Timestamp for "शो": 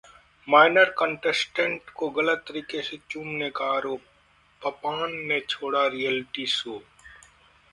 6.47-6.81